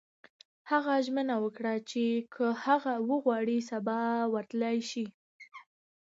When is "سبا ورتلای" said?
3.71-4.77